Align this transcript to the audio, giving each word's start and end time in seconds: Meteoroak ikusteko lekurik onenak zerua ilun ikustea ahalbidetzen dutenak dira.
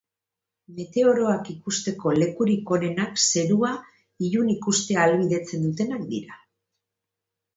Meteoroak 0.75 1.49
ikusteko 1.53 2.13
lekurik 2.21 2.71
onenak 2.77 3.21
zerua 3.25 3.71
ilun 4.29 4.49
ikustea 4.55 5.03
ahalbidetzen 5.05 5.67
dutenak 5.67 6.09
dira. 6.15 6.41